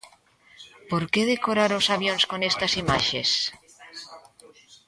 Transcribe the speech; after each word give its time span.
Por 0.89 1.03
que 1.11 1.21
decorar 1.33 1.71
os 1.79 1.85
avións 1.95 2.23
con 2.29 2.39
estas 2.51 2.73
imaxes? 2.83 3.29